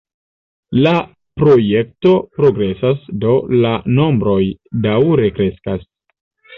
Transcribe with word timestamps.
La 0.87 0.93
projekto 1.41 2.15
progresas, 2.39 3.05
do 3.27 3.37
la 3.61 3.77
nombroj 4.01 4.43
daŭre 4.89 5.33
kreskas. 5.41 5.91